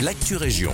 [0.00, 0.72] l'actu région.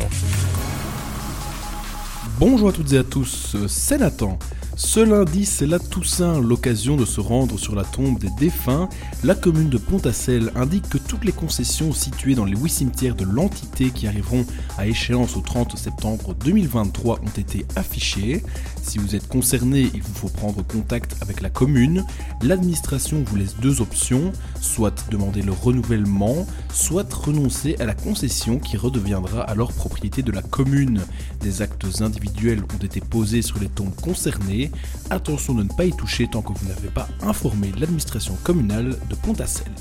[2.39, 4.39] Bonjour à toutes et à tous, c'est Nathan.
[4.85, 8.91] Ce lundi, c'est la Toussaint, l'occasion de se rendre sur la tombe des défunts.
[9.23, 13.25] La commune de Pontacelle indique que toutes les concessions situées dans les huit cimetières de
[13.25, 14.45] l'entité qui arriveront
[14.77, 18.43] à échéance au 30 septembre 2023 ont été affichées.
[18.83, 22.05] Si vous êtes concerné, il vous faut prendre contact avec la commune.
[22.43, 28.77] L'administration vous laisse deux options, soit demander le renouvellement, soit renoncer à la concession qui
[28.77, 31.03] redeviendra alors propriété de la commune.
[31.41, 34.72] Des actes individuels ont été posés sur les tombes concernées
[35.11, 39.15] attention de ne pas y toucher tant que vous n'avez pas informé l'administration communale de
[39.15, 39.73] Pontacelle.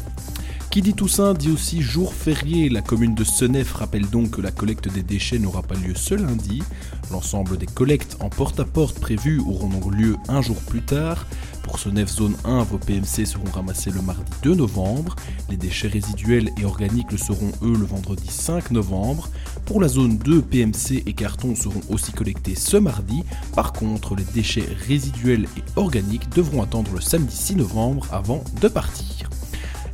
[0.72, 2.70] Qui dit Toussaint dit aussi jour férié.
[2.70, 6.16] La commune de Senef rappelle donc que la collecte des déchets n'aura pas lieu ce
[6.16, 6.64] lundi.
[7.12, 11.28] L'ensemble des collectes en porte-à-porte prévues auront donc lieu un jour plus tard.
[11.64, 15.18] Pour Senef zone 1, vos PMC seront ramassés le mardi 2 novembre.
[15.50, 19.30] Les déchets résiduels et organiques le seront eux le vendredi 5 novembre.
[19.72, 23.24] Pour la zone 2, PMC et cartons seront aussi collectés ce mardi.
[23.56, 28.68] Par contre, les déchets résiduels et organiques devront attendre le samedi 6 novembre avant de
[28.68, 29.30] partir.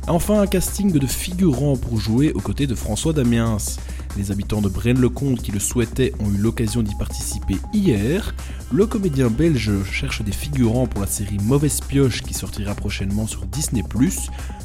[0.08, 3.58] Enfin, un casting de figurants pour jouer aux côtés de François Damiens.
[4.16, 8.34] Les habitants de Braine-le-Comte qui le souhaitaient ont eu l'occasion d'y participer hier.
[8.70, 13.46] Le comédien belge cherche des figurants pour la série Mauvaise Pioche qui sortira prochainement sur
[13.46, 13.82] Disney+.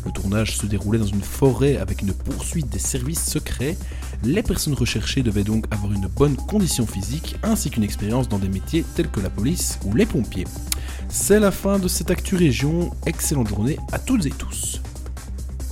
[0.06, 3.78] Le tournage se déroulait dans une forêt avec une poursuite des services secrets.
[4.26, 8.50] Les personnes recherchées devaient donc avoir une bonne condition physique ainsi qu'une expérience dans des
[8.50, 10.48] métiers tels que la police ou les pompiers.
[11.08, 12.92] C'est la fin de cette Actu Région.
[13.06, 14.82] Excellente journée à toutes et tous.